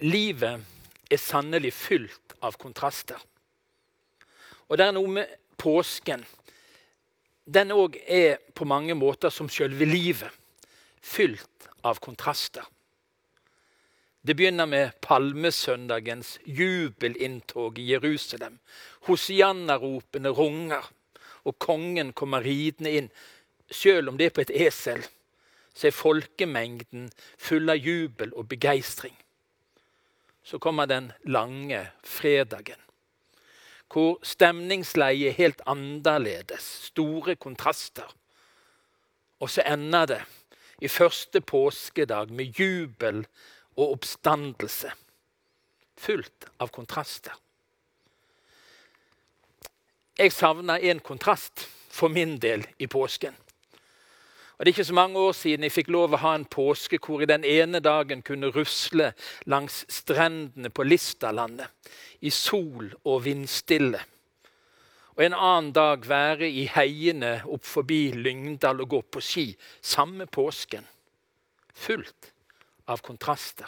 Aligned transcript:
Livet 0.00 0.62
er 1.10 1.20
sannelig 1.20 1.74
fylt 1.76 2.36
av 2.40 2.56
kontraster. 2.60 3.20
Og 4.70 4.78
det 4.78 4.86
er 4.86 4.94
noe 4.96 5.10
med 5.12 5.32
påsken. 5.60 6.22
Den 7.44 7.74
òg 7.74 7.98
er 8.06 8.38
på 8.54 8.64
mange 8.64 8.94
måter 8.96 9.32
som 9.34 9.50
selve 9.52 9.84
livet. 9.84 10.30
Fylt 11.00 11.68
av 11.84 12.00
kontraster. 12.00 12.64
Det 14.20 14.36
begynner 14.36 14.68
med 14.68 14.96
palmesøndagens 15.00 16.38
jubelinntog 16.44 17.78
i 17.80 17.90
Jerusalem. 17.92 18.58
Hosianna-ropene 19.08 20.32
runger, 20.36 20.84
og 21.44 21.56
kongen 21.58 22.12
kommer 22.12 22.44
ridende 22.44 22.92
inn. 22.98 23.08
Selv 23.70 24.12
om 24.12 24.20
det 24.20 24.28
er 24.28 24.36
på 24.36 24.44
et 24.44 24.52
esel, 24.68 25.00
så 25.72 25.88
er 25.88 25.96
folkemengden 25.96 27.08
full 27.40 27.72
av 27.72 27.80
jubel 27.80 28.34
og 28.36 28.48
begeistring. 28.52 29.16
Så 30.50 30.58
kommer 30.58 30.86
den 30.86 31.12
lange 31.22 31.78
fredagen, 32.02 32.80
hvor 33.86 34.16
stemningsleiet 34.26 35.28
er 35.28 35.36
helt 35.36 35.60
annerledes. 35.62 36.64
Store 36.90 37.36
kontraster. 37.38 38.08
Og 39.38 39.50
så 39.50 39.62
ender 39.62 40.08
det 40.10 40.18
i 40.82 40.88
første 40.90 41.40
påskedag 41.40 42.32
med 42.34 42.58
jubel 42.58 43.22
og 43.76 43.92
oppstandelse. 43.92 44.90
Fullt 46.00 46.48
av 46.58 46.74
kontraster. 46.74 47.38
Jeg 50.18 50.34
savner 50.34 50.82
en 50.82 50.98
kontrast 50.98 51.68
for 51.94 52.10
min 52.10 52.40
del 52.42 52.66
i 52.78 52.90
påsken. 52.90 53.38
Og 54.60 54.66
Det 54.66 54.74
er 54.74 54.76
ikke 54.76 54.84
så 54.84 54.94
mange 54.94 55.18
år 55.18 55.32
siden 55.32 55.62
jeg 55.64 55.72
fikk 55.72 55.86
lov 55.88 56.12
å 56.12 56.18
ha 56.20 56.34
en 56.36 56.42
påske 56.44 56.98
hvor 57.00 57.22
jeg 57.22 57.30
den 57.30 57.46
ene 57.48 57.78
dagen 57.80 58.20
kunne 58.20 58.50
rusle 58.52 59.06
langs 59.48 59.86
strendene 59.88 60.68
på 60.68 60.84
Listalandet 60.84 61.72
i 62.20 62.28
sol 62.28 62.90
og 63.08 63.22
vindstille. 63.24 64.02
Og 65.16 65.22
en 65.24 65.36
annen 65.38 65.70
dag 65.72 66.04
være 66.04 66.50
i 66.52 66.66
heiene 66.74 67.38
opp 67.48 67.64
forbi 67.64 68.10
Lyngdal 68.12 68.84
og 68.84 68.92
gå 68.92 69.00
på 69.16 69.22
ski. 69.24 69.46
Samme 69.80 70.28
påsken. 70.28 70.84
Fullt 71.72 72.28
av 72.84 73.00
kontraster. 73.00 73.64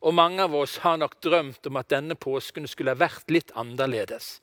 Og 0.00 0.16
mange 0.16 0.40
av 0.48 0.56
oss 0.56 0.78
har 0.86 0.96
nok 0.96 1.20
drømt 1.20 1.68
om 1.68 1.76
at 1.76 1.92
denne 1.92 2.16
påsken 2.16 2.64
skulle 2.64 2.96
ha 2.96 3.04
vært 3.04 3.28
litt 3.28 3.52
annerledes. 3.60 4.38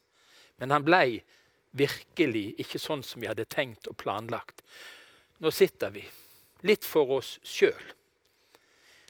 Men 0.61 0.77
han 0.77 0.85
blei 0.85 1.23
virkelig 1.71 2.55
ikke 2.61 2.81
sånn 2.81 3.03
som 3.05 3.21
vi 3.21 3.29
hadde 3.29 3.47
tenkt 3.49 3.87
og 3.89 3.97
planlagt. 4.01 4.63
Nå 5.39 5.51
sitter 5.53 5.93
vi 5.93 6.03
litt 6.67 6.85
for 6.87 7.19
oss 7.19 7.37
sjøl. 7.45 7.93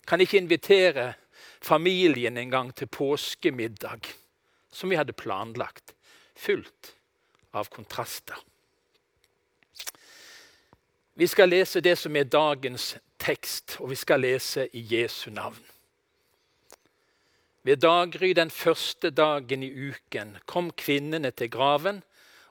Kan 0.05 0.21
ikke 0.21 0.41
invitere 0.41 1.13
familien 1.61 2.37
en 2.37 2.51
gang 2.51 2.71
til 2.75 2.89
påskemiddag, 2.91 4.05
som 4.71 4.89
vi 4.89 4.99
hadde 4.99 5.17
planlagt. 5.17 5.95
Fullt 6.39 6.93
av 7.51 7.67
kontraster. 7.73 8.37
Vi 11.19 11.27
skal 11.27 11.51
lese 11.51 11.81
det 11.83 11.97
som 11.99 12.15
er 12.15 12.29
dagens 12.31 12.93
tekst, 13.19 13.75
og 13.83 13.91
vi 13.91 13.97
skal 13.99 14.23
lese 14.23 14.69
i 14.71 14.85
Jesu 14.93 15.27
navn. 15.35 15.59
Ved 17.67 17.81
daggry 17.83 18.31
den 18.37 18.49
første 18.49 19.11
dagen 19.11 19.65
i 19.67 19.69
uken 19.91 20.37
kom 20.47 20.71
kvinnene 20.71 21.33
til 21.35 21.51
graven 21.51 21.99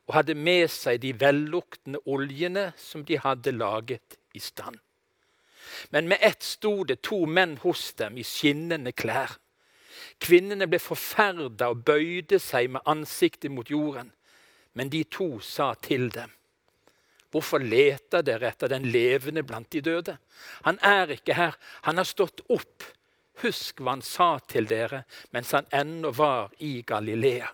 og 0.09 0.14
hadde 0.17 0.34
med 0.34 0.70
seg 0.73 1.03
de 1.03 1.12
velluktende 1.20 2.01
oljene 2.09 2.70
som 2.81 3.05
de 3.05 3.19
hadde 3.20 3.53
laget 3.53 4.17
i 4.34 4.41
stand. 4.41 4.78
Men 5.92 6.09
med 6.09 6.19
ett 6.25 6.42
sto 6.42 6.81
det 6.89 7.03
to 7.05 7.27
menn 7.27 7.59
hos 7.62 7.92
dem 8.01 8.17
i 8.17 8.25
skinnende 8.25 8.95
klær. 8.97 9.36
Kvinnene 10.19 10.67
ble 10.67 10.81
forferda 10.83 11.69
og 11.70 11.84
bøyde 11.86 12.41
seg 12.42 12.73
med 12.73 12.89
ansiktet 12.89 13.53
mot 13.53 13.69
jorden. 13.70 14.11
Men 14.73 14.91
de 14.91 15.05
to 15.05 15.39
sa 15.45 15.74
til 15.74 16.08
dem, 16.14 16.33
Hvorfor 17.29 17.61
leter 17.61 18.23
dere 18.24 18.48
etter 18.48 18.70
den 18.73 18.86
levende 18.89 19.42
blant 19.45 19.68
de 19.74 19.83
døde? 19.85 20.14
Han 20.64 20.79
er 20.80 21.13
ikke 21.13 21.36
her, 21.36 21.58
han 21.85 22.01
har 22.01 22.08
stått 22.08 22.41
opp. 22.48 22.86
Husk 23.42 23.83
hva 23.83 23.98
han 23.98 24.02
sa 24.02 24.39
til 24.48 24.64
dere 24.70 25.02
mens 25.36 25.52
han 25.52 25.68
ennå 25.68 26.14
var 26.17 26.55
i 26.64 26.80
Galilea. 26.89 27.51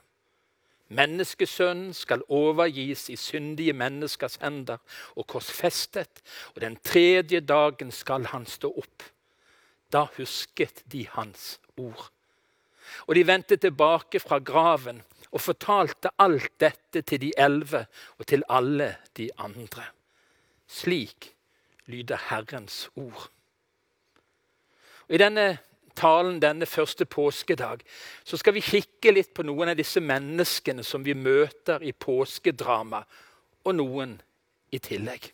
Menneskesønnen 0.95 1.95
skal 1.97 2.23
overgis 2.29 3.09
i 3.11 3.17
syndige 3.19 3.75
menneskers 3.77 4.39
hender 4.43 4.79
og 5.17 5.27
korsfestet, 5.27 6.23
og 6.55 6.63
den 6.63 6.77
tredje 6.85 7.41
dagen 7.41 7.91
skal 7.93 8.29
han 8.31 8.47
stå 8.47 8.71
opp. 8.71 9.03
Da 9.93 10.07
husket 10.17 10.85
de 10.93 11.07
hans 11.17 11.59
ord. 11.77 12.11
Og 13.07 13.15
de 13.15 13.27
vendte 13.27 13.57
tilbake 13.59 14.21
fra 14.23 14.39
graven 14.39 15.03
og 15.35 15.43
fortalte 15.43 16.13
alt 16.23 16.53
dette 16.63 17.03
til 17.03 17.21
de 17.21 17.33
elleve 17.39 17.87
og 18.19 18.27
til 18.31 18.45
alle 18.49 18.95
de 19.19 19.29
andre. 19.39 19.89
Slik 20.71 21.33
lyder 21.91 22.21
Herrens 22.31 22.89
ord. 22.97 23.29
Og 25.09 25.15
I 25.15 25.21
denne 25.21 25.59
talen 25.97 26.41
denne 26.43 26.67
første 26.67 27.05
påskedag 27.05 27.85
så 28.25 28.37
skal 28.37 28.55
vi 28.57 28.65
kikke 28.65 29.13
litt 29.15 29.33
på 29.35 29.47
noen 29.47 29.73
av 29.73 29.79
disse 29.79 30.01
menneskene 30.01 30.85
som 30.85 31.05
vi 31.05 31.15
møter 31.15 31.83
i 31.83 31.93
påskedrama, 31.93 33.05
og 33.65 33.75
noen 33.75 34.19
i 34.75 34.79
tillegg. 34.79 35.31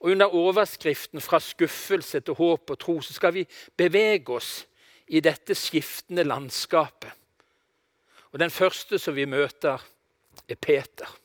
Og 0.00 0.10
Under 0.10 0.34
overskriften 0.34 1.20
'Fra 1.20 1.40
skuffelse 1.40 2.20
til 2.20 2.34
håp 2.34 2.70
og 2.70 2.78
tro' 2.82 3.00
så 3.00 3.12
skal 3.12 3.34
vi 3.34 3.46
bevege 3.76 4.28
oss 4.28 4.66
i 5.08 5.20
dette 5.20 5.54
skiftende 5.54 6.24
landskapet. 6.24 7.10
Og 8.32 8.38
Den 8.38 8.50
første 8.50 8.98
som 8.98 9.16
vi 9.16 9.24
møter, 9.24 9.78
er 10.48 10.54
Peter. 10.54 11.18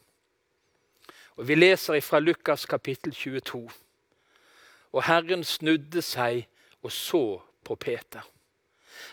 Og 1.35 1.47
Vi 1.47 1.55
leser 1.55 1.99
fra 1.99 2.19
Lukas 2.19 2.65
kapittel 2.65 3.13
22. 3.13 3.71
Og 4.91 5.03
Herren 5.03 5.43
snudde 5.43 6.01
seg 6.01 6.47
og 6.83 6.91
så 6.91 7.41
på 7.63 7.75
Peter. 7.75 8.25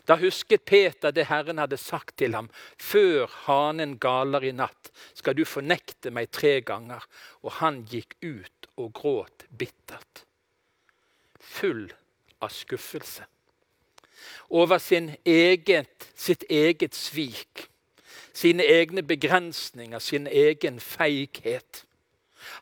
Da 0.09 0.16
husket 0.20 0.64
Peter 0.69 1.12
det 1.14 1.28
Herren 1.31 1.59
hadde 1.59 1.78
sagt 1.81 2.16
til 2.20 2.34
ham. 2.36 2.50
Før 2.76 3.31
hanen 3.47 3.97
galer 4.00 4.44
i 4.48 4.53
natt, 4.53 4.91
skal 5.14 5.36
du 5.38 5.44
fornekte 5.48 6.12
meg 6.14 6.32
tre 6.34 6.59
ganger. 6.60 7.04
Og 7.44 7.59
han 7.62 7.84
gikk 7.88 8.19
ut 8.25 8.70
og 8.76 8.92
gråt 8.97 9.48
bittert. 9.48 10.25
Full 11.41 11.88
av 12.42 12.53
skuffelse 12.54 13.26
over 14.50 14.78
sin 14.78 15.10
eget, 15.25 16.09
sitt 16.16 16.44
eget 16.50 16.94
svik, 16.94 17.69
sine 18.32 18.65
egne 18.65 19.03
begrensninger, 19.03 19.98
sin 19.98 20.26
egen 20.26 20.80
feighet. 20.80 21.84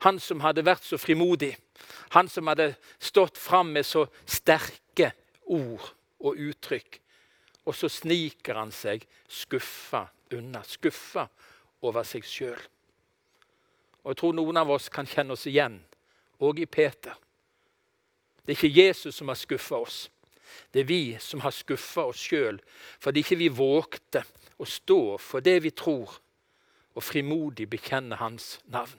Han 0.01 0.19
som 0.21 0.41
hadde 0.41 0.65
vært 0.67 0.85
så 0.85 0.99
frimodig, 0.99 1.55
han 2.11 2.29
som 2.29 2.47
hadde 2.51 2.75
stått 2.99 3.39
fram 3.39 3.75
med 3.77 3.87
så 3.87 4.07
sterke 4.27 4.81
ord 5.47 5.93
og 6.21 6.39
uttrykk. 6.39 7.01
Og 7.67 7.75
så 7.75 7.91
sniker 7.91 8.59
han 8.59 8.73
seg 8.75 9.05
skuffa 9.29 10.07
unna. 10.35 10.63
Skuffa 10.67 11.27
over 11.87 12.07
seg 12.07 12.27
sjøl. 12.27 12.59
Og 14.05 14.13
jeg 14.13 14.21
tror 14.21 14.37
noen 14.39 14.61
av 14.61 14.71
oss 14.71 14.89
kan 14.93 15.09
kjenne 15.09 15.35
oss 15.35 15.49
igjen, 15.51 15.81
òg 16.39 16.61
i 16.63 16.69
Peter. 16.71 17.17
Det 18.45 18.55
er 18.55 18.59
ikke 18.61 18.79
Jesus 18.79 19.17
som 19.19 19.33
har 19.33 19.39
skuffa 19.39 19.81
oss. 19.83 20.05
Det 20.71 20.85
er 20.85 20.89
vi 20.89 21.01
som 21.21 21.43
har 21.43 21.55
skuffa 21.55 22.07
oss 22.13 22.21
sjøl 22.29 22.61
fordi 23.03 23.25
ikke 23.25 23.39
vi 23.41 23.49
vågte 23.51 24.23
å 24.63 24.69
stå 24.69 25.01
for 25.21 25.45
det 25.45 25.59
vi 25.67 25.73
tror, 25.75 26.13
og 26.97 27.05
frimodig 27.05 27.67
bekjenne 27.69 28.17
Hans 28.17 28.61
navn. 28.73 28.97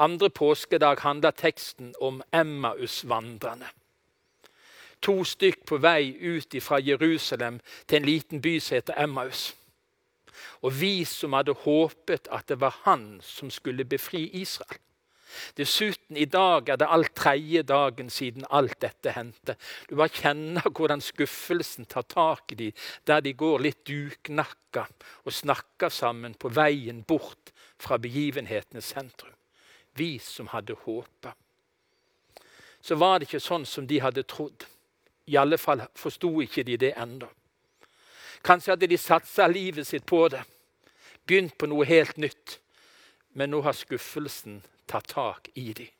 Andre 0.00 0.30
påskedag 0.32 1.04
handler 1.04 1.36
teksten 1.36 1.92
om 2.00 2.22
Emmaus-vandrerne 2.32 3.68
to 5.02 5.24
stykk 5.24 5.64
på 5.66 5.80
vei 5.82 6.12
ut 6.20 6.54
fra 6.62 6.80
Jerusalem 6.80 7.60
til 7.86 8.00
en 8.00 8.08
liten 8.08 8.42
by 8.42 8.58
som 8.60 8.74
heter 8.74 9.00
Emmaus. 9.02 9.54
Og 10.62 10.80
vi 10.80 11.04
som 11.04 11.32
hadde 11.32 11.56
håpet 11.64 12.28
at 12.32 12.48
det 12.48 12.60
var 12.60 12.76
han 12.84 13.20
som 13.24 13.50
skulle 13.50 13.84
befri 13.84 14.28
Israel. 14.42 14.80
Dessuten, 15.56 16.16
i 16.16 16.24
dag 16.24 16.68
er 16.68 16.78
det 16.80 16.88
alt 16.90 17.12
tredje 17.14 17.62
dagen 17.62 18.10
siden 18.10 18.44
alt 18.50 18.80
dette 18.82 19.12
hendte. 19.14 19.54
Du 19.88 19.94
bare 19.96 20.10
kjenner 20.10 20.66
hvordan 20.66 21.02
skuffelsen 21.04 21.86
tar 21.86 22.06
tak 22.10 22.52
i 22.52 22.58
dem, 22.58 22.72
der 23.06 23.22
de 23.22 23.32
går 23.38 23.62
litt 23.62 23.84
duknakka 23.86 24.86
og 25.24 25.36
snakker 25.36 25.92
sammen 25.94 26.34
på 26.34 26.50
veien 26.50 27.04
bort 27.06 27.54
fra 27.78 27.98
begivenhetenes 27.98 28.90
sentrum. 28.90 29.36
Vi 29.94 30.18
som 30.18 30.50
hadde 30.50 30.76
håpa. 30.84 31.34
Så 32.82 32.96
var 32.96 33.18
det 33.18 33.28
ikke 33.28 33.42
sånn 33.44 33.66
som 33.68 33.86
de 33.86 34.00
hadde 34.00 34.26
trodd. 34.26 34.66
I 35.30 35.36
alle 35.38 35.58
fall 35.58 35.84
forsto 35.94 36.32
ikke 36.42 36.64
de 36.66 36.76
det 36.80 36.94
ennå. 36.98 37.28
Kanskje 38.42 38.72
hadde 38.72 38.88
de 38.90 38.98
satsa 38.98 39.46
livet 39.46 39.86
sitt 39.86 40.06
på 40.08 40.24
det, 40.32 40.42
begynt 41.28 41.56
på 41.60 41.68
noe 41.70 41.86
helt 41.86 42.18
nytt. 42.18 42.58
Men 43.38 43.52
nå 43.52 43.60
har 43.62 43.76
skuffelsen 43.76 44.58
tatt 44.90 45.12
tak 45.12 45.50
i 45.54 45.70
dem. 45.76 45.90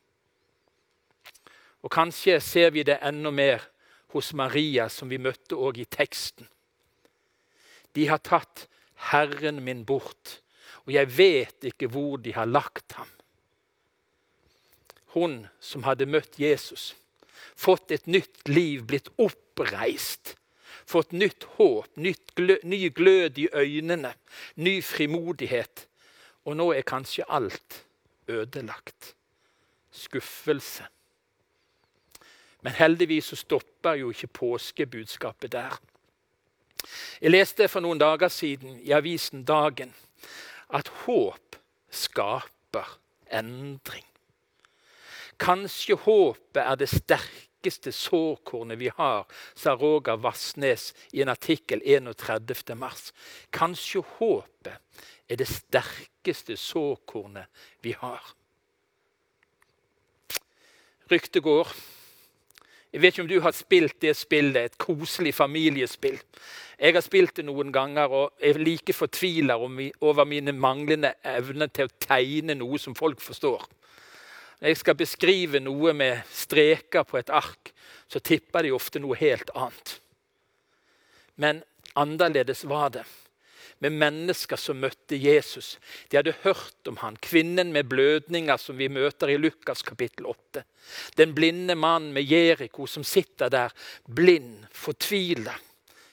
Og 1.81 1.89
kanskje 1.93 2.39
ser 2.43 2.73
vi 2.75 2.83
det 2.85 2.99
enda 3.01 3.31
mer 3.31 3.63
hos 4.11 4.33
Maria, 4.33 4.89
som 4.89 5.09
vi 5.09 5.21
møtte 5.21 5.55
òg 5.55 5.79
i 5.81 5.87
teksten. 5.87 6.49
De 7.95 8.07
har 8.07 8.19
tatt 8.19 8.67
Herren 9.11 9.63
min 9.63 9.85
bort, 9.85 10.41
og 10.85 10.93
jeg 10.93 11.09
vet 11.17 11.71
ikke 11.71 11.89
hvor 11.89 12.19
de 12.21 12.35
har 12.35 12.49
lagt 12.49 12.97
ham. 12.99 13.09
Hun 15.15 15.47
som 15.59 15.83
hadde 15.87 16.07
møtt 16.07 16.37
Jesus, 16.39 16.93
fått 17.55 17.91
et 17.91 18.07
nytt 18.07 18.47
liv, 18.49 18.83
blitt 18.87 19.09
oppreist, 19.17 20.35
fått 20.85 21.11
nytt 21.11 21.45
håp, 21.57 21.87
nytt 21.95 22.35
glø, 22.35 22.57
ny 22.63 22.89
glød 22.89 23.37
i 23.37 23.47
øynene, 23.53 24.13
ny 24.55 24.81
frimodighet. 24.83 25.87
Og 26.45 26.57
nå 26.57 26.71
er 26.73 26.87
kanskje 26.87 27.27
alt 27.29 27.83
ødelagt. 28.27 29.13
Skuffelse. 29.91 30.87
Men 32.61 32.73
heldigvis 32.77 33.31
så 33.31 33.35
stopper 33.35 33.99
jo 33.99 34.11
ikke 34.13 34.27
påskebudskapet 34.27 35.51
der. 35.51 35.77
Jeg 37.21 37.31
leste 37.31 37.67
for 37.69 37.83
noen 37.83 38.01
dager 38.01 38.31
siden 38.33 38.79
i 38.81 38.93
avisen 38.97 39.43
Dagen 39.45 39.93
at 40.73 40.89
håp 41.03 41.57
skaper 41.91 42.97
endring. 43.31 44.10
Kanskje 45.41 45.97
håpet 45.97 46.61
er 46.61 46.77
det 46.77 46.89
sterkeste 46.91 47.93
sårkornet 47.95 48.77
vi 48.77 48.91
har, 48.93 49.25
sa 49.57 49.73
Roger 49.73 50.19
Vassnes 50.21 50.91
i 51.13 51.23
en 51.23 51.31
artikkel 51.33 51.81
31. 51.81 52.75
mars. 52.77 53.09
Kanskje 53.53 54.03
håpet 54.19 54.77
er 55.31 55.41
det 55.41 55.49
sterkeste 55.49 56.57
sårkornet 56.59 57.49
vi 57.81 57.95
har. 57.97 58.21
Ryktet 61.11 61.43
går 61.43 61.73
jeg 62.91 62.99
vet 62.99 63.13
ikke 63.13 63.23
om 63.23 63.27
du 63.29 63.37
har 63.39 63.53
spilt 63.55 64.01
det 64.03 64.11
spillet, 64.19 64.65
et 64.65 64.77
koselig 64.77 65.31
familiespill. 65.31 66.17
Jeg 66.75 66.93
har 66.97 67.03
spilt 67.05 67.37
det 67.39 67.45
noen 67.47 67.69
ganger 67.71 68.11
og 68.11 68.43
er 68.43 68.59
like 68.59 68.91
fortvila 68.91 69.55
over 69.55 70.27
mine 70.27 70.51
manglende 70.51 71.13
evner 71.23 71.71
til 71.71 71.87
å 71.87 71.93
tegne 72.03 72.57
noe 72.59 72.81
som 72.83 72.97
folk 72.97 73.23
forstår. 73.23 73.63
Når 74.61 74.69
jeg 74.69 74.77
skal 74.77 74.97
beskrive 74.99 75.59
noe 75.63 75.93
med 75.97 76.21
streker 76.29 77.05
på 77.09 77.17
et 77.17 77.31
ark, 77.33 77.71
så 78.05 78.21
tipper 78.21 78.67
de 78.67 78.75
ofte 78.75 79.01
noe 79.01 79.17
helt 79.17 79.49
annet. 79.57 79.95
Men 81.41 81.63
annerledes 81.97 82.61
var 82.69 82.91
det 82.93 83.07
med 83.81 83.95
mennesker 83.97 84.59
som 84.61 84.77
møtte 84.77 85.17
Jesus. 85.17 85.73
De 86.09 86.19
hadde 86.19 86.35
hørt 86.43 86.85
om 86.89 86.99
han, 87.01 87.17
kvinnen 87.17 87.71
med 87.73 87.89
blødninger 87.89 88.61
som 88.61 88.77
vi 88.77 88.91
møter 88.93 89.31
i 89.33 89.39
Lukas 89.41 89.81
kapittel 89.81 90.27
8. 90.29 90.61
Den 91.17 91.33
blinde 91.33 91.73
mannen 91.73 92.13
med 92.13 92.29
Jeriko 92.29 92.85
som 92.85 93.01
sitter 93.07 93.49
der, 93.49 93.73
blind, 94.05 94.67
fortvila, 94.77 95.55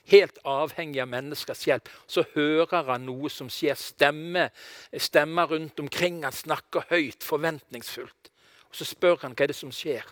helt 0.09 0.41
avhengig 0.49 1.03
av 1.05 1.12
menneskers 1.12 1.67
hjelp. 1.69 1.93
Så 2.09 2.25
hører 2.33 2.89
han 2.89 3.05
noe 3.05 3.29
som 3.29 3.53
skjer. 3.53 3.77
Stemme, 3.77 4.49
stemmer 4.97 5.53
rundt 5.53 5.85
omkring 5.85 6.23
han 6.25 6.33
snakker 6.33 6.89
høyt, 6.89 7.21
forventningsfullt. 7.21 8.33
Og 8.69 8.76
Så 8.76 8.85
spør 8.85 9.17
han 9.23 9.35
hva 9.35 9.44
er 9.47 9.53
det 9.53 9.56
som 9.56 9.73
skjer. 9.73 10.05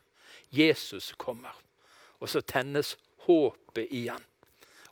Jesus 0.50 1.14
kommer. 1.19 1.55
Og 2.20 2.29
så 2.29 2.41
tennes 2.41 2.97
håpet 3.26 3.88
i 3.91 4.06
han. 4.08 4.23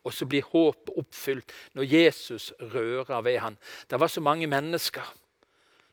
Og 0.05 0.12
så 0.12 0.26
blir 0.28 0.44
håpet 0.44 0.93
oppfylt 1.00 1.52
når 1.72 1.88
Jesus 1.88 2.52
rører 2.61 3.22
ved 3.25 3.38
han. 3.38 3.56
Det 3.90 4.00
var 4.00 4.08
så 4.12 4.20
mange 4.20 4.46
mennesker 4.46 5.14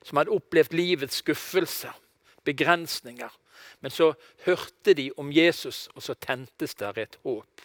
som 0.03 0.17
hadde 0.17 0.33
opplevd 0.33 0.73
livets 0.73 1.21
skuffelser, 1.21 1.93
begrensninger. 2.43 3.29
Men 3.79 3.91
så 3.91 4.13
hørte 4.45 4.93
de 4.93 5.11
om 5.17 5.31
Jesus, 5.31 5.87
og 5.95 6.03
så 6.03 6.13
tentes 6.13 6.75
der 6.75 6.97
et 6.97 7.17
håp. 7.23 7.61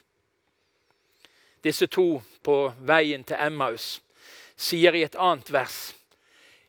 Disse 1.64 1.87
to 1.87 2.23
på 2.44 2.56
veien 2.79 3.25
til 3.25 3.41
Emmaus 3.41 3.97
sier 4.56 4.94
i 4.94 5.02
et 5.02 5.17
annet 5.19 5.50
vers 5.52 5.97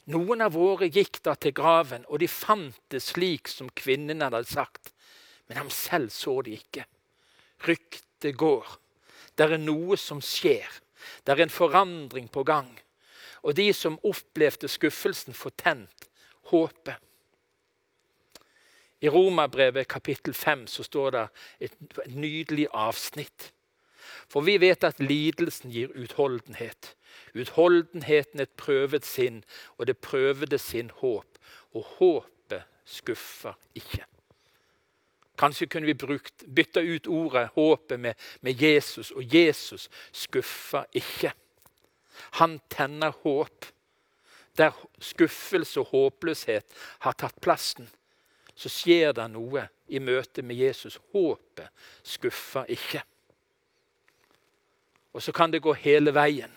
Noen 0.08 0.42
av 0.46 0.54
våre 0.56 0.88
gikk 0.88 1.20
da 1.26 1.34
til 1.36 1.52
graven, 1.56 2.06
og 2.08 2.22
de 2.24 2.30
fant 2.32 2.78
det 2.94 3.02
slik 3.04 3.50
som 3.52 3.68
kvinnen 3.76 4.24
hadde 4.24 4.46
sagt. 4.48 4.94
Men 5.48 5.64
ham 5.64 5.72
selv 5.74 6.14
så 6.16 6.40
de 6.46 6.56
ikke. 6.56 6.86
Ryktet 7.68 8.38
går. 8.40 8.68
Det 9.36 9.48
er 9.48 9.60
noe 9.60 9.98
som 10.00 10.22
skjer. 10.24 10.68
Det 11.24 11.34
er 11.34 11.44
en 11.44 11.54
forandring 11.54 12.30
på 12.32 12.44
gang. 12.48 12.70
Og 13.44 13.56
de 13.60 13.68
som 13.76 14.00
opplevde 14.08 14.70
skuffelsen, 14.72 15.36
får 15.36 15.56
tent 15.60 16.08
håpet. 16.52 17.04
I 19.00 19.12
Romabrevet 19.14 19.88
kapittel 19.88 20.34
5 20.34 20.66
så 20.68 20.84
står 20.84 21.12
det 21.14 21.26
et, 21.68 21.76
nydelig 22.10 22.66
avsnitt. 22.74 23.52
For 24.28 24.42
vi 24.42 24.58
vet 24.58 24.84
at 24.88 25.00
lidelsen 25.04 25.72
gir 25.72 25.94
utholdenhet. 25.94 26.96
Utholdenheten 27.36 28.40
et 28.40 28.54
prøvet 28.58 29.06
sinn, 29.06 29.44
og 29.78 29.88
det 29.88 29.98
prøvede 29.98 30.58
sin 30.58 30.92
håp. 31.02 31.40
Og 31.74 31.84
håpet 31.98 32.64
skuffer 32.86 33.58
ikke. 33.76 34.06
Kanskje 35.38 35.68
kunne 35.70 35.86
vi 35.86 35.94
brukt, 35.94 36.44
bytta 36.56 36.82
ut 36.82 37.08
ordet 37.08 37.50
håpet 37.54 38.00
med, 38.00 38.14
med 38.42 38.62
Jesus, 38.62 39.12
og 39.12 39.36
Jesus 39.36 39.90
skuffer 40.12 40.86
ikke. 40.94 41.34
Han 42.42 42.60
tenner 42.70 43.14
håp. 43.24 43.66
Der 44.58 44.74
skuffelse 45.00 45.80
og 45.80 45.92
håpløshet 45.92 46.66
har 47.06 47.14
tatt 47.14 47.38
plassen, 47.42 47.86
så 48.58 48.72
skjer 48.74 49.12
det 49.14 49.28
noe 49.30 49.68
i 49.94 50.02
møte 50.02 50.42
med 50.42 50.58
Jesus. 50.58 50.98
Håpet 51.14 51.70
skuffer 52.02 52.66
ikke. 52.74 53.04
Og 55.14 55.22
så 55.22 55.32
kan 55.32 55.54
det 55.54 55.62
gå 55.62 55.76
hele 55.78 56.10
veien. 56.14 56.57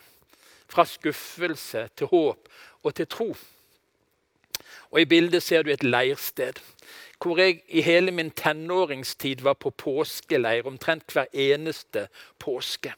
Fra 0.71 0.85
skuffelse 0.87 1.89
til 1.99 2.07
håp 2.11 2.47
og 2.83 2.95
til 2.95 3.09
tro. 3.11 3.29
Og 4.91 5.01
I 5.01 5.07
bildet 5.07 5.43
ser 5.43 5.63
du 5.63 5.71
et 5.71 5.83
leirsted 5.83 6.59
hvor 7.21 7.37
jeg 7.37 7.61
i 7.69 7.81
hele 7.81 8.11
min 8.11 8.31
tenåringstid 8.31 9.43
var 9.45 9.53
på 9.53 9.69
påskeleir 9.69 10.65
omtrent 10.67 11.13
hver 11.13 11.29
eneste 11.33 12.07
påske. 12.39 12.93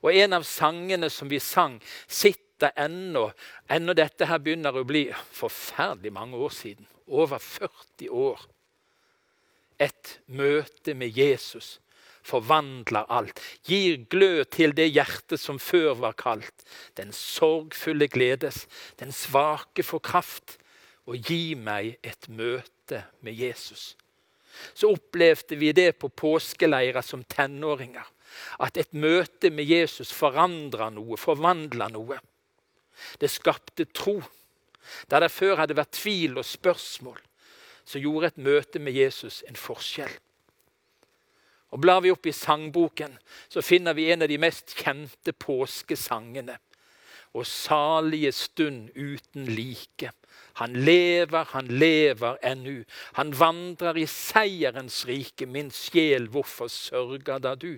Og 0.00 0.14
en 0.14 0.32
av 0.32 0.46
sangene 0.48 1.10
som 1.12 1.28
vi 1.28 1.40
sang, 1.42 1.76
sitter 2.08 2.72
ennå 2.80 3.28
Ennå 3.68 3.92
dette 3.98 4.24
her 4.30 4.38
begynner 4.40 4.78
å 4.78 4.86
bli 4.86 5.10
forferdelig 5.12 6.12
mange 6.14 6.38
år 6.40 6.54
siden. 6.54 6.86
Over 7.06 7.38
40 7.38 8.08
år. 8.08 8.46
Et 9.78 10.20
møte 10.26 10.94
med 10.94 11.12
Jesus 11.12 11.76
forvandler 12.26 13.06
alt. 13.12 13.40
Gir 13.66 14.02
glød 14.10 14.44
til 14.56 14.74
det 14.76 14.88
hjertet 14.90 15.40
som 15.40 15.60
før 15.62 15.94
var 16.02 16.16
kaldt. 16.18 16.66
Den 16.98 17.12
sorgfulle 17.14 18.08
gledes, 18.10 18.66
den 19.00 19.14
svake 19.14 19.86
får 19.86 20.04
kraft. 20.10 20.58
Og 21.06 21.22
gi 21.22 21.54
meg 21.54 22.00
et 22.02 22.26
møte 22.26 23.04
med 23.22 23.38
Jesus. 23.38 23.94
Så 24.74 24.90
opplevde 24.90 25.54
vi 25.60 25.70
det 25.76 25.92
på 26.00 26.08
påskeleirer 26.08 27.04
som 27.06 27.22
tenåringer. 27.22 28.06
At 28.58 28.76
et 28.76 28.92
møte 28.92 29.52
med 29.54 29.68
Jesus 29.70 30.10
forandra 30.12 30.90
noe, 30.90 31.16
forvandla 31.20 31.88
noe. 31.94 32.18
Det 33.20 33.30
skapte 33.30 33.86
tro. 33.94 34.18
Der 35.10 35.22
det 35.22 35.30
før 35.34 35.62
hadde 35.62 35.76
vært 35.78 35.94
tvil 35.98 36.38
og 36.38 36.46
spørsmål, 36.46 37.18
så 37.86 38.02
gjorde 38.02 38.32
et 38.32 38.42
møte 38.42 38.82
med 38.82 38.96
Jesus 38.98 39.42
en 39.46 39.58
forskjell. 39.58 40.12
Og 41.76 41.80
Blar 41.84 42.00
vi 42.00 42.08
opp 42.08 42.24
i 42.24 42.32
sangboken, 42.32 43.18
så 43.52 43.60
finner 43.60 43.92
vi 43.92 44.06
en 44.08 44.24
av 44.24 44.30
de 44.32 44.38
mest 44.40 44.72
kjente 44.78 45.34
påskesangene. 45.36 46.54
Og 47.36 47.44
salige 47.44 48.30
stund 48.32 48.94
uten 48.96 49.50
like. 49.52 50.08
Han 50.56 50.72
lever, 50.72 51.44
han 51.52 51.68
lever 51.68 52.38
ennu. 52.40 52.78
Han 53.20 53.34
vandrer 53.36 54.00
i 54.00 54.06
seierens 54.08 55.02
rike. 55.04 55.44
Min 55.44 55.68
sjel, 55.68 56.30
hvorfor 56.32 56.72
sørger 56.72 57.44
da 57.44 57.52
du? 57.60 57.74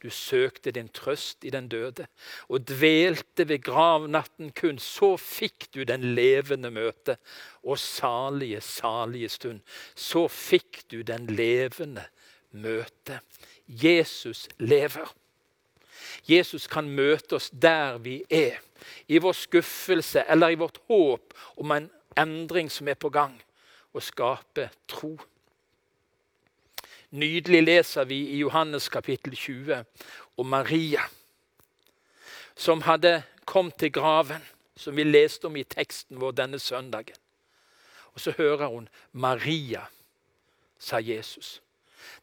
Du 0.00 0.08
søkte 0.08 0.72
din 0.72 0.88
trøst 0.88 1.44
i 1.44 1.52
den 1.52 1.68
døde 1.68 2.06
og 2.48 2.64
dvelte 2.68 3.48
ved 3.48 3.64
gravnatten 3.68 4.54
kun. 4.56 4.80
Så 4.80 5.18
fikk 5.20 5.68
du 5.74 5.84
den 5.84 6.14
levende 6.16 6.72
møte, 6.72 7.18
og 7.64 7.76
salige, 7.78 8.60
salige 8.64 9.28
stund. 9.28 9.60
Så 9.94 10.24
fikk 10.28 10.86
du 10.88 11.02
den 11.02 11.26
levende 11.26 12.08
møte. 12.56 13.20
Jesus 13.68 14.48
lever. 14.58 15.12
Jesus 16.28 16.66
kan 16.66 16.88
møte 16.88 17.36
oss 17.38 17.50
der 17.50 17.98
vi 18.02 18.22
er, 18.30 18.58
i 19.08 19.18
vår 19.18 19.32
skuffelse 19.32 20.24
eller 20.28 20.54
i 20.54 20.58
vårt 20.58 20.78
håp 20.88 21.34
om 21.56 21.72
en 21.72 21.88
endring 22.18 22.70
som 22.72 22.88
er 22.88 22.98
på 22.98 23.10
gang, 23.10 23.34
og 23.92 24.02
skape 24.02 24.68
tro. 24.88 25.16
Nydelig 27.10 27.62
leser 27.62 28.04
vi 28.04 28.18
i 28.34 28.40
Johannes 28.42 28.88
kapittel 28.88 29.36
20 29.36 29.84
om 30.36 30.46
Maria, 30.46 31.06
som 32.56 32.82
hadde 32.82 33.22
kommet 33.44 33.78
til 33.78 33.92
graven, 33.92 34.42
som 34.76 34.96
vi 34.96 35.04
leste 35.04 35.46
om 35.46 35.56
i 35.56 35.64
teksten 35.64 36.20
vår 36.20 36.34
denne 36.36 36.58
søndagen. 36.58 37.16
Og 38.14 38.20
så 38.20 38.32
hører 38.36 38.66
hun 38.66 38.88
'Maria', 39.12 39.86
sa 40.78 40.98
Jesus. 40.98 41.62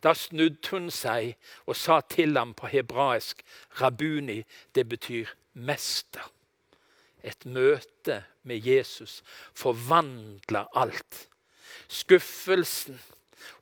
Da 0.04 0.14
snudde 0.18 0.70
hun 0.72 0.90
seg 0.94 1.34
og 1.68 1.78
sa 1.78 2.00
til 2.02 2.38
ham 2.38 2.54
på 2.58 2.70
hebraisk 2.72 3.44
Rabuni, 3.82 4.42
det 4.76 4.88
betyr 4.90 5.32
mester. 5.54 6.26
Et 7.24 7.46
møte 7.46 8.24
med 8.44 8.66
Jesus 8.68 9.22
forvandler 9.56 10.68
alt. 10.76 11.28
Skuffelsen, 11.88 13.00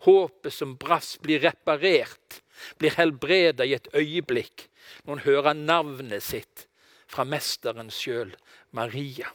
håpet 0.06 0.54
som 0.54 0.76
brast, 0.82 1.20
blir 1.22 1.44
reparert, 1.46 2.42
blir 2.78 2.98
helbreda 2.98 3.66
i 3.66 3.76
et 3.78 3.90
øyeblikk 3.94 4.68
når 5.04 5.14
hun 5.14 5.24
hører 5.26 5.58
navnet 5.58 6.26
sitt 6.26 6.66
fra 7.12 7.26
mesteren 7.28 7.92
sjøl, 7.94 8.34
Maria. 8.72 9.30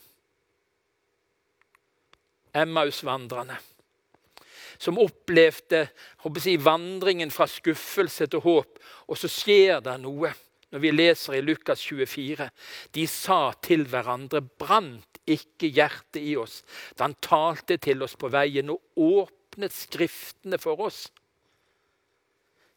Emmausvandrerne 2.57 3.59
som 4.79 4.99
opplevde 5.03 5.87
jeg, 5.87 6.61
vandringen 6.65 7.31
fra 7.31 7.47
skuffelse 7.51 8.27
til 8.31 8.43
håp. 8.45 8.81
Og 9.09 9.19
så 9.21 9.31
skjer 9.31 9.81
det 9.85 9.97
noe 10.03 10.33
når 10.73 10.83
vi 10.83 10.91
leser 10.91 11.37
i 11.39 11.45
Lukas 11.45 11.85
24. 11.87 12.49
De 12.93 13.07
sa 13.09 13.41
til 13.63 13.87
hverandre, 13.89 14.43
brant 14.43 15.21
ikke 15.27 15.71
hjertet 15.75 16.23
i 16.23 16.37
oss 16.39 16.61
da 16.95 17.07
han 17.07 17.17
talte 17.23 17.79
til 17.83 18.03
oss 18.07 18.17
på 18.19 18.31
veien 18.31 18.71
og 18.75 18.83
åpnet 18.97 19.73
Skriftene 19.73 20.59
for 20.61 20.83
oss? 20.85 21.07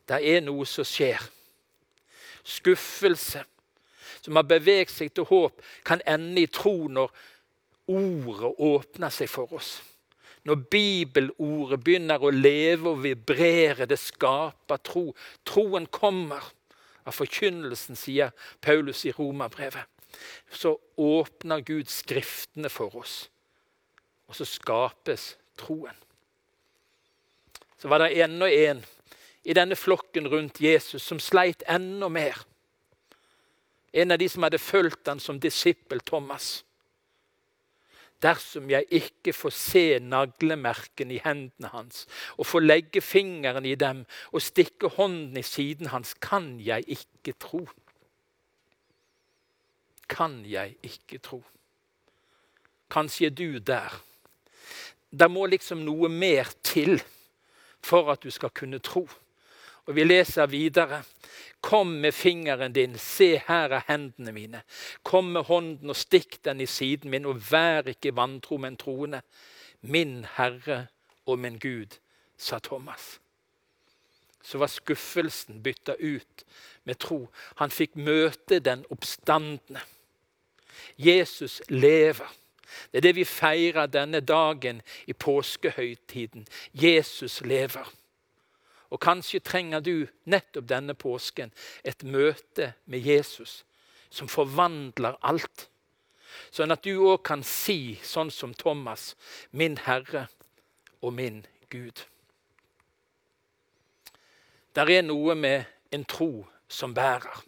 Det 0.07 0.21
er 0.23 0.39
noe 0.45 0.63
som 0.65 0.87
skjer. 0.87 1.19
Skuffelse 2.47 3.43
som 4.21 4.39
har 4.39 4.47
beveget 4.47 4.91
seg 4.91 5.11
til 5.15 5.27
håp, 5.29 5.59
kan 5.85 6.01
ende 6.07 6.43
i 6.43 6.47
tro 6.51 6.87
når 6.87 7.11
ordet 7.89 8.51
åpner 8.57 9.13
seg 9.13 9.29
for 9.31 9.51
oss. 9.55 9.79
Når 10.49 10.63
bibelordet 10.73 11.77
begynner 11.85 12.23
å 12.25 12.31
leve 12.33 12.89
og 12.89 13.03
vibrere, 13.03 13.85
det 13.85 13.99
skaper 14.01 14.79
tro. 14.81 15.11
Troen 15.45 15.85
kommer 15.93 16.47
av 17.05 17.13
forkynnelsen, 17.13 17.97
sier 17.99 18.31
Paulus 18.57 19.03
i 19.05 19.13
Romerbrevet. 19.13 19.85
Så 20.49 20.73
åpner 20.97 21.61
Gud 21.61 21.91
Skriftene 21.93 22.71
for 22.73 22.97
oss, 22.97 23.27
og 24.25 24.39
så 24.39 24.47
skapes 24.49 25.35
troen. 25.59 25.93
Så 27.77 27.91
var 27.91 28.01
det 28.01 28.15
ennå 28.17 28.49
en 28.49 28.81
i 29.45 29.53
denne 29.53 29.77
flokken 29.77 30.31
rundt 30.33 30.63
Jesus 30.65 31.05
som 31.05 31.21
sleit 31.21 31.61
enda 31.69 32.09
mer. 32.09 32.41
En 33.93 34.11
av 34.11 34.17
de 34.17 34.25
som 34.29 34.43
hadde 34.49 34.57
fulgt 34.57 35.13
han 35.13 35.21
som 35.21 35.37
disippel 35.39 36.01
Thomas 36.01 36.63
dersom 38.23 38.69
jeg 38.71 38.87
ikke 38.91 39.33
får 39.33 39.53
se 39.55 39.83
naglemerkene 40.03 41.15
i 41.15 41.21
hendene 41.23 41.71
hans 41.73 42.05
og 42.37 42.47
får 42.49 42.65
legge 42.65 43.03
fingeren 43.03 43.65
i 43.65 43.75
dem 43.79 44.03
og 44.31 44.43
stikke 44.43 44.91
hånden 44.97 45.37
i 45.39 45.45
siden 45.45 45.91
hans, 45.93 46.13
kan 46.19 46.57
jeg 46.59 46.83
ikke 46.87 47.35
tro. 47.39 47.63
Kan 50.09 50.41
jeg 50.45 50.75
ikke 50.83 51.21
tro. 51.23 51.43
Kanskje 52.89 53.29
er 53.29 53.35
du 53.37 53.59
der. 53.59 53.93
Det 55.11 55.29
må 55.31 55.45
liksom 55.45 55.85
noe 55.85 56.09
mer 56.09 56.49
til 56.63 56.99
for 57.81 58.11
at 58.11 58.23
du 58.23 58.31
skal 58.33 58.51
kunne 58.53 58.81
tro. 58.83 59.07
Og 59.89 59.95
Vi 59.95 60.03
leser 60.03 60.45
videre. 60.45 61.03
Kom 61.61 61.87
med 61.87 62.11
fingeren 62.11 62.73
din, 62.73 62.97
se 62.97 63.41
her 63.47 63.73
er 63.73 63.81
hendene 63.87 64.31
mine. 64.31 64.61
Kom 65.03 65.33
med 65.33 65.43
hånden 65.49 65.89
og 65.89 65.97
stikk 65.97 66.37
den 66.45 66.61
i 66.61 66.65
siden 66.69 67.09
min, 67.09 67.25
og 67.25 67.41
vær 67.51 67.89
ikke 67.89 68.15
vantro, 68.15 68.57
men 68.57 68.77
troende. 68.77 69.21
Min 69.81 70.25
Herre 70.37 70.87
og 71.25 71.39
min 71.39 71.57
Gud, 71.59 71.97
sa 72.37 72.59
Thomas. 72.59 73.19
Så 74.43 74.57
var 74.57 74.67
skuffelsen 74.67 75.63
bytta 75.63 75.97
ut 75.99 76.45
med 76.83 76.99
tro. 76.99 77.27
Han 77.55 77.73
fikk 77.73 77.97
møte 77.97 78.59
den 78.59 78.85
oppstandende. 78.89 79.81
Jesus 80.97 81.61
lever. 81.69 82.29
Det 82.91 83.01
er 83.01 83.07
det 83.09 83.15
vi 83.15 83.25
feirer 83.25 83.89
denne 83.89 84.21
dagen 84.21 84.81
i 85.07 85.13
påskehøytiden. 85.13 86.47
Jesus 86.73 87.41
lever. 87.41 87.98
Og 88.89 88.99
kanskje 88.99 89.39
trenger 89.39 89.83
du 89.85 90.07
nettopp 90.25 90.69
denne 90.69 90.95
påsken 90.97 91.51
et 91.83 92.03
møte 92.03 92.73
med 92.85 93.05
Jesus 93.05 93.63
som 94.09 94.29
forvandler 94.29 95.17
alt. 95.21 95.69
Sånn 96.49 96.71
at 96.73 96.83
du 96.85 96.97
òg 96.97 97.21
kan 97.25 97.43
si, 97.45 97.99
sånn 98.03 98.31
som 98.33 98.53
Thomas, 98.53 99.15
'Min 99.51 99.77
Herre 99.77 100.27
og 101.01 101.13
min 101.13 101.45
Gud'. 101.69 102.05
Der 104.75 104.89
er 104.89 105.01
noe 105.01 105.35
med 105.35 105.63
en 105.91 106.05
tro 106.05 106.47
som 106.67 106.93
bærer. 106.93 107.43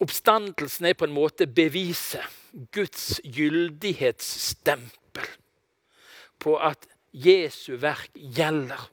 Oppstandelsen 0.00 0.86
er 0.86 0.94
på 0.94 1.04
en 1.04 1.14
måte 1.14 1.46
beviset, 1.46 2.24
Guds 2.72 3.20
gyldighetsstempel, 3.24 5.26
på 6.38 6.56
at 6.56 6.88
Jesu 7.12 7.76
verk 7.80 8.10
gjelder. 8.14 8.90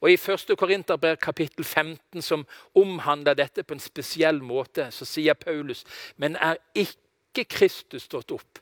Og 0.00 0.10
I 0.10 0.18
1. 0.18 0.52
Korinterbrev 0.58 1.16
kapittel 1.16 1.64
15, 1.64 2.22
som 2.22 2.46
omhandler 2.76 3.36
dette 3.38 3.62
på 3.64 3.76
en 3.76 3.80
spesiell 3.80 4.42
måte, 4.44 4.90
så 4.92 5.06
sier 5.08 5.34
Paulus.: 5.34 5.84
Men 6.16 6.36
er 6.36 6.60
ikke 6.74 7.46
Kristus 7.48 8.04
stått 8.04 8.34
opp, 8.34 8.60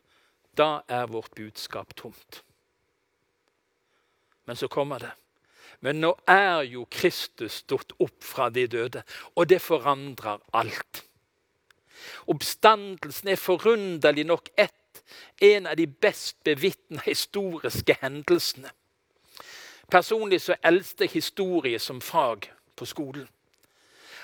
da 0.59 0.83
er 0.89 1.11
vårt 1.11 1.35
budskap 1.35 1.97
tomt. 1.97 2.43
Men 4.47 4.57
så 4.57 4.69
kommer 4.69 4.99
det. 4.99 5.13
Men 5.81 6.01
nå 6.01 6.13
er 6.31 6.63
jo 6.63 6.85
Kristus 6.91 7.63
stått 7.65 7.93
opp 7.99 8.23
fra 8.23 8.51
de 8.51 8.67
døde, 8.67 9.03
og 9.35 9.49
det 9.49 9.59
forandrer 9.63 10.39
alt. 10.55 11.03
Oppstandelsen 12.31 13.33
er 13.33 13.41
forunderlig 13.41 14.27
nok 14.27 14.51
ett 14.57 14.75
en 15.41 15.67
av 15.67 15.77
de 15.77 15.87
best 15.87 16.37
bevitna 16.45 17.03
historiske 17.05 17.97
hendelsene. 18.01 18.71
Personlig 19.91 20.41
så 20.41 20.57
eldste 20.65 21.07
historie 21.07 21.79
som 21.79 22.01
fag 22.01 22.49
på 22.77 22.87
skolen. 22.89 23.29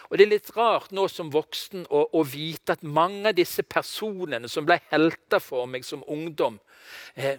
Og 0.08 0.18
Det 0.18 0.24
er 0.24 0.30
litt 0.30 0.50
rart 0.56 0.92
nå 0.96 1.04
som 1.12 1.28
voksen 1.32 1.84
å, 1.92 2.06
å, 2.16 2.22
vite 2.24 2.78
at 2.78 2.82
mange 2.82 3.28
av 3.28 3.36
disse 3.36 3.62
personene 3.62 4.48
som 4.48 4.64
ble 4.64 4.78
helter 4.88 5.42
for 5.44 5.68
meg 5.68 5.84
som 5.84 6.04
ungdom 6.08 6.56
eh, 7.14 7.36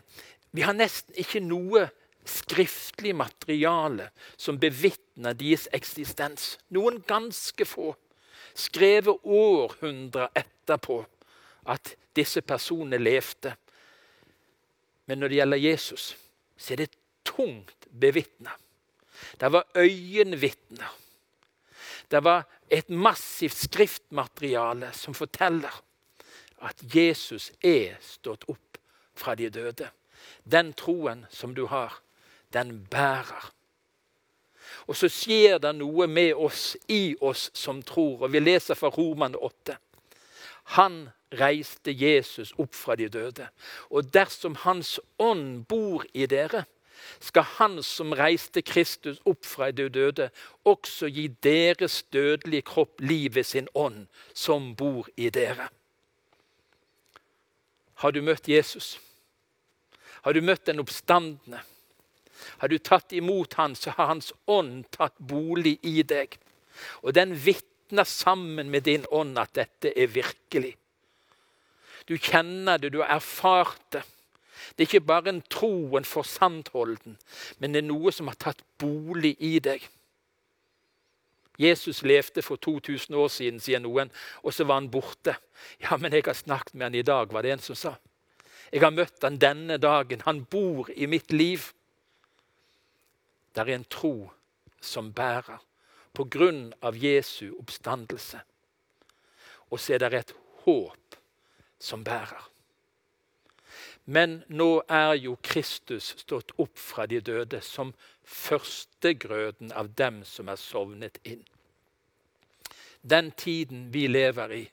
Vi 0.54 0.62
har 0.62 0.78
nesten 0.78 1.18
ikke 1.18 1.42
noe 1.42 1.88
skriftlig 2.30 3.16
materiale 3.18 4.12
som 4.38 4.60
bevitner 4.62 5.34
deres 5.38 5.68
eksistens. 5.74 6.58
Noen 6.70 7.02
ganske 7.08 7.66
få, 7.66 7.96
skrevet 8.54 9.26
århundrer 9.26 10.30
etterpå 10.38 11.04
at 11.70 11.94
disse 12.16 12.42
personene 12.42 12.98
levde. 12.98 13.54
Men 15.06 15.22
når 15.22 15.32
det 15.32 15.40
gjelder 15.40 15.64
Jesus, 15.64 16.08
så 16.58 16.74
er 16.74 16.84
det 16.84 16.98
tungt 17.26 17.88
bevitna. 17.90 18.56
Det 19.40 19.52
var 19.52 19.68
øyenvitner. 19.76 20.96
Det 22.12 22.24
var 22.24 22.44
et 22.70 22.90
massivt 22.90 23.58
skriftmateriale 23.58 24.92
som 24.94 25.14
forteller 25.14 25.82
at 26.66 26.82
Jesus 26.96 27.52
er 27.64 28.00
stått 28.02 28.48
opp 28.50 28.80
fra 29.16 29.36
de 29.36 29.50
døde. 29.50 29.90
Den 30.44 30.74
troen 30.74 31.26
som 31.30 31.54
du 31.56 31.66
har, 31.70 31.94
den 32.54 32.86
bærer. 32.90 33.52
Og 34.88 34.98
så 34.98 35.10
skjer 35.12 35.60
det 35.62 35.76
noe 35.78 36.08
med 36.10 36.34
oss, 36.34 36.74
i 36.90 37.16
oss 37.22 37.50
som 37.54 37.84
tror. 37.86 38.26
Og 38.26 38.34
vi 38.34 38.42
leser 38.42 38.78
fra 38.78 38.90
Roman 38.94 39.36
8. 39.36 39.78
Han 40.76 41.10
reiste 41.34 41.92
Jesus 41.92 42.54
opp 42.58 42.76
fra 42.76 42.96
de 42.96 43.08
døde. 43.10 43.48
Og 43.90 44.10
dersom 44.14 44.56
Hans 44.66 45.00
ånd 45.18 45.66
bor 45.70 46.06
i 46.14 46.26
dere, 46.30 46.66
skal 47.20 47.46
Han 47.58 47.84
som 47.84 48.12
reiste 48.12 48.62
Kristus 48.62 49.22
opp 49.26 49.46
fra 49.48 49.72
de 49.72 49.88
døde, 49.90 50.30
også 50.68 51.08
gi 51.08 51.28
deres 51.44 52.04
dødelige 52.14 52.68
kropp 52.68 53.02
liv 53.02 53.36
ved 53.36 53.44
sin 53.44 53.70
ånd, 53.74 54.08
som 54.34 54.76
bor 54.76 55.08
i 55.16 55.30
dere. 55.30 55.70
Har 58.04 58.12
du 58.12 58.22
møtt 58.22 58.48
Jesus? 58.48 59.00
Har 60.22 60.34
du 60.34 60.42
møtt 60.42 60.68
den 60.68 60.80
oppstandende? 60.80 61.64
Har 62.60 62.68
du 62.68 62.78
tatt 62.78 63.14
imot 63.16 63.54
han, 63.60 63.76
så 63.76 63.92
har 63.96 64.12
Hans 64.14 64.34
ånd 64.48 64.86
tatt 64.92 65.16
bolig 65.20 65.78
i 65.84 66.04
deg. 66.04 66.38
Og 67.04 67.16
den 67.16 67.34
vitner 67.36 67.79
vitner 67.90 68.04
sammen 68.04 68.70
med 68.70 68.84
din 68.84 69.06
ånd 69.12 69.38
at 69.38 69.56
dette 69.56 69.92
er 69.98 70.08
virkelig. 70.08 70.78
Du 72.08 72.18
kjenner 72.18 72.78
det, 72.78 72.94
du 72.94 73.02
har 73.02 73.18
erfart 73.18 73.82
det. 73.92 74.04
Det 74.76 74.84
er 74.84 74.88
ikke 74.88 75.08
bare 75.08 75.30
en 75.30 75.42
tro, 75.50 75.98
en 75.98 76.06
forsandholden, 76.06 77.18
men 77.60 77.74
det 77.74 77.82
er 77.82 77.88
noe 77.88 78.12
som 78.12 78.28
har 78.28 78.36
tatt 78.36 78.62
bolig 78.78 79.36
i 79.40 79.60
deg. 79.60 79.82
Jesus 81.60 82.04
levde 82.04 82.42
for 82.42 82.56
2000 82.56 83.16
år 83.16 83.28
siden, 83.28 83.60
sier 83.60 83.80
noen, 83.80 84.12
og 84.44 84.54
så 84.54 84.64
var 84.64 84.80
han 84.80 84.92
borte. 84.92 85.36
Ja, 85.82 85.98
men 85.98 86.14
jeg 86.14 86.24
har 86.26 86.34
snakket 86.34 86.74
med 86.74 86.86
han 86.86 86.96
i 86.96 87.04
dag, 87.04 87.34
var 87.34 87.44
det 87.44 87.52
en 87.52 87.60
som 87.60 87.76
sa. 87.76 87.96
Jeg 88.72 88.82
har 88.82 88.94
møtt 88.94 89.24
han 89.24 89.40
denne 89.42 89.78
dagen. 89.78 90.22
Han 90.26 90.46
bor 90.46 90.90
i 90.96 91.08
mitt 91.10 91.34
liv. 91.34 91.74
Det 93.56 93.66
er 93.66 93.74
en 93.76 93.90
tro 93.90 94.30
som 94.80 95.12
bærer 95.12 95.60
av 96.82 96.98
Jesu 96.98 97.52
oppstandelse. 97.60 98.42
Og 99.70 99.80
så 99.80 99.94
er 99.96 100.00
det 100.00 100.14
et 100.20 100.34
håp 100.66 101.18
som 101.80 102.04
bærer. 102.04 102.50
Men 104.10 104.40
nå 104.50 104.82
er 104.90 105.14
jo 105.22 105.36
Kristus 105.46 106.16
stått 106.18 106.56
opp 106.58 106.80
fra 106.82 107.06
de 107.06 107.20
døde 107.22 107.62
som 107.62 107.94
førstegrøden 108.26 109.72
av 109.72 109.92
dem 109.94 110.24
som 110.26 110.50
er 110.50 110.58
sovnet 110.58 111.20
inn. 111.24 111.44
Den 113.02 113.32
tiden 113.32 113.92
vi 113.94 114.08
lever 114.10 114.54
i, 114.54 114.64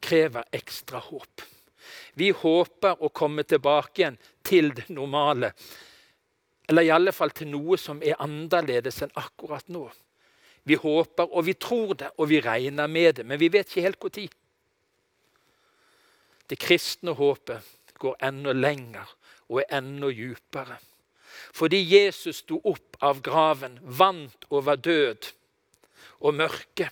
krever 0.00 0.46
ekstra 0.54 1.02
håp. 1.02 1.42
Vi 2.14 2.30
håper 2.30 3.02
å 3.02 3.10
komme 3.10 3.42
tilbake 3.42 4.00
igjen 4.00 4.20
til 4.46 4.70
det 4.78 4.88
normale. 4.94 5.52
Eller 6.70 6.86
i 6.86 6.94
alle 6.94 7.12
fall 7.12 7.34
til 7.34 7.50
noe 7.50 7.76
som 7.76 7.98
er 8.02 8.20
annerledes 8.22 9.02
enn 9.02 9.18
akkurat 9.18 9.66
nå. 9.68 9.88
Vi 10.64 10.74
håper, 10.78 11.26
og 11.34 11.46
vi 11.46 11.52
tror 11.58 11.94
det, 11.98 12.10
og 12.18 12.28
vi 12.30 12.40
regner 12.40 12.86
med 12.86 13.12
det, 13.18 13.26
men 13.26 13.40
vi 13.40 13.50
vet 13.52 13.66
ikke 13.66 13.86
helt 13.86 14.04
når. 14.04 14.30
Det 16.50 16.58
kristne 16.58 17.14
håpet 17.16 17.66
går 17.98 18.16
enda 18.22 18.52
lenger 18.52 19.08
og 19.48 19.62
er 19.62 19.78
enda 19.78 20.10
djupere. 20.12 20.78
Fordi 21.52 21.80
Jesus 21.80 22.42
sto 22.42 22.60
opp 22.64 22.96
av 23.00 23.22
graven, 23.24 23.78
vant 23.82 24.46
over 24.50 24.76
død 24.76 25.32
og 26.20 26.34
mørke, 26.34 26.90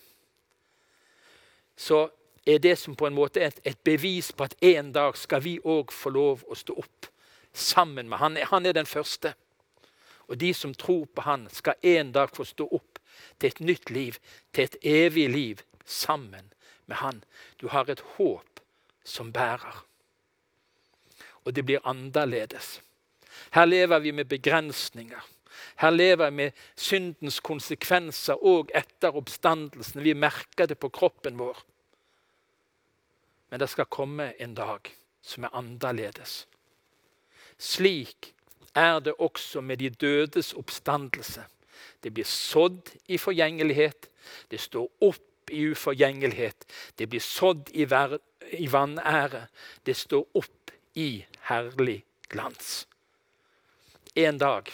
så 1.77 2.09
er 2.47 2.59
det 2.59 2.79
som 2.79 2.97
på 2.97 3.07
en 3.07 3.15
måte 3.15 3.41
er 3.41 3.53
et, 3.65 3.79
bevis 3.85 4.33
på 4.33 4.45
at 4.45 4.57
en 4.65 4.93
dag 4.93 5.17
skal 5.17 5.45
vi 5.45 5.59
òg 5.65 5.93
få 5.93 6.11
lov 6.13 6.43
å 6.49 6.57
stå 6.59 6.77
opp 6.83 7.09
sammen 7.53 8.09
med 8.09 8.19
han. 8.19 8.37
Han 8.51 8.67
er 8.67 8.77
den 8.77 8.89
første. 8.89 9.35
Og 10.29 10.39
de 10.41 10.53
som 10.55 10.75
tror 10.75 11.07
på 11.07 11.25
han, 11.27 11.49
skal 11.53 11.75
en 11.83 12.13
dag 12.13 12.31
få 12.35 12.45
stå 12.45 12.67
opp 12.71 12.90
til 13.41 13.53
et 13.55 13.61
nytt 13.61 13.91
liv, 13.91 14.19
til 14.53 14.69
et 14.69 14.77
evig 14.83 15.29
liv 15.31 15.63
sammen 15.85 16.53
med 16.87 17.01
han. 17.03 17.25
Du 17.61 17.69
har 17.69 17.91
et 17.91 18.03
håp 18.17 18.61
som 19.05 19.33
bærer 19.33 19.85
og 21.45 21.55
det 21.57 21.65
blir 21.67 21.85
annerledes. 21.89 22.81
Her 23.53 23.65
lever 23.65 23.99
vi 23.99 24.13
med 24.13 24.25
begrensninger. 24.25 25.21
Her 25.77 25.91
lever 25.91 26.31
vi 26.31 26.37
med 26.37 26.53
syndens 26.77 27.41
konsekvenser 27.41 28.39
òg 28.39 28.73
etter 28.77 29.17
oppstandelsen. 29.17 30.03
Vi 30.05 30.15
merker 30.15 30.69
det 30.71 30.79
på 30.79 30.93
kroppen 30.93 31.39
vår. 31.41 31.59
Men 33.51 33.61
det 33.61 33.71
skal 33.73 33.91
komme 33.91 34.33
en 34.39 34.55
dag 34.55 34.93
som 35.23 35.45
er 35.45 35.57
annerledes. 35.57 36.47
Slik 37.59 38.35
er 38.75 39.01
det 39.01 39.17
også 39.19 39.61
med 39.61 39.81
de 39.81 39.91
dødes 39.91 40.53
oppstandelse. 40.55 41.45
Det 42.01 42.11
blir 42.11 42.25
sådd 42.25 42.91
i 43.09 43.19
forgjengelighet. 43.19 44.11
Det 44.49 44.61
står 44.61 44.89
opp 45.01 45.51
i 45.51 45.65
uforgjengelighet. 45.73 46.67
Det 46.99 47.07
blir 47.07 47.21
sådd 47.21 47.71
i, 47.73 47.87
i 48.53 48.67
vanære. 48.67 49.47
Det 49.87 49.97
står 49.97 50.27
opp 50.35 50.71
i 50.95 51.25
herlig 51.49 52.05
glans. 52.29 52.87
En 54.15 54.39
dag 54.39 54.73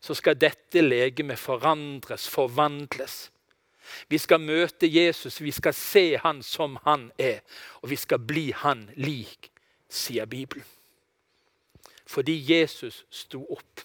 så 0.00 0.14
skal 0.14 0.38
dette 0.38 0.80
legemet 0.80 1.38
forandres, 1.38 2.28
forvandles. 2.28 3.30
Vi 4.08 4.18
skal 4.18 4.40
møte 4.40 4.86
Jesus, 4.86 5.40
vi 5.40 5.52
skal 5.52 5.74
se 5.74 6.16
han 6.22 6.42
som 6.42 6.78
han 6.84 7.10
er, 7.18 7.40
og 7.82 7.90
vi 7.90 7.96
skal 7.96 8.20
bli 8.20 8.50
han 8.52 8.88
lik, 8.96 9.50
sier 9.88 10.28
Bibelen. 10.28 10.64
Fordi 12.08 12.36
Jesus 12.52 13.04
sto 13.10 13.42
opp, 13.52 13.82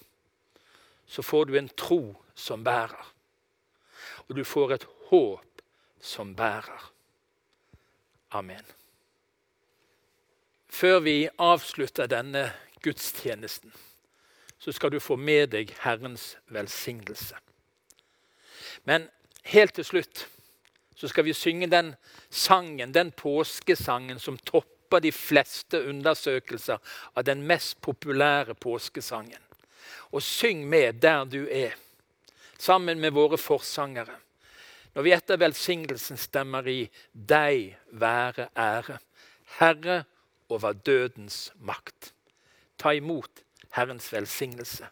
så 1.06 1.22
får 1.22 1.44
du 1.44 1.58
en 1.58 1.68
tro 1.68 2.14
som 2.34 2.64
bærer. 2.64 3.12
Og 4.28 4.36
du 4.36 4.44
får 4.44 4.72
et 4.72 4.86
håp 5.10 5.62
som 6.00 6.34
bærer. 6.36 6.90
Amen. 8.30 8.64
Før 10.68 10.98
vi 11.00 11.28
avslutter 11.38 12.06
denne 12.10 12.48
gudstjenesten, 12.82 13.72
så 14.58 14.72
skal 14.72 14.90
du 14.90 14.98
få 15.00 15.16
med 15.16 15.52
deg 15.52 15.70
Herrens 15.84 16.34
velsignelse. 16.50 17.36
Men 18.84 19.06
helt 19.44 19.74
til 19.74 19.86
slutt 19.86 20.24
så 20.96 21.08
skal 21.08 21.24
vi 21.24 21.34
synge 21.36 21.70
den 21.70 21.94
sangen, 22.30 22.94
den 22.94 23.12
påskesangen 23.12 24.18
som 24.18 24.38
topper 24.38 25.02
de 25.04 25.12
fleste 25.12 25.82
undersøkelser 25.88 26.78
av 27.14 27.26
den 27.26 27.42
mest 27.46 27.80
populære 27.80 28.54
påskesangen. 28.54 29.40
Og 30.10 30.22
syng 30.22 30.66
med 30.68 31.02
der 31.02 31.24
du 31.24 31.46
er, 31.50 31.74
sammen 32.58 33.00
med 33.00 33.12
våre 33.12 33.38
forsangere. 33.38 34.16
Når 34.94 35.02
vi 35.02 35.12
etter 35.12 35.40
velsignelsen 35.40 36.16
stemmer 36.16 36.66
i 36.68 36.90
'Deg 37.12 37.76
være 37.90 38.48
ære'. 38.56 38.98
Herre, 39.58 40.04
over 40.48 40.72
dødens 40.72 41.52
makt. 41.60 42.12
Ta 42.78 42.90
imot 42.90 43.30
Herrens 43.72 44.12
velsignelse. 44.12 44.86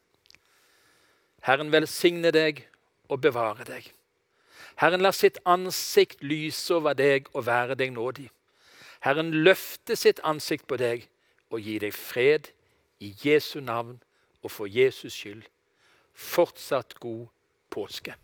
Herren 1.42 1.72
velsigne 1.72 2.31
deg 2.31 2.68
og 3.09 3.20
bevare 3.20 3.64
deg. 3.64 3.92
Herren 4.77 5.03
lar 5.03 5.12
sitt 5.12 5.38
ansikt 5.44 6.22
lyse 6.22 6.75
over 6.75 6.94
deg 6.94 7.27
og 7.35 7.46
være 7.46 7.75
deg 7.75 7.92
nådig. 7.92 8.31
Herren 9.03 9.31
løfte 9.31 9.96
sitt 9.96 10.20
ansikt 10.25 10.66
på 10.66 10.79
deg 10.81 11.09
og 11.51 11.61
gi 11.61 11.79
deg 11.83 11.94
fred 11.94 12.48
i 13.03 13.12
Jesu 13.25 13.61
navn 13.61 14.01
og 14.42 14.51
for 14.51 14.66
Jesus 14.66 15.12
skyld. 15.12 15.42
Fortsatt 16.14 16.94
god 17.01 17.27
påske. 17.74 18.14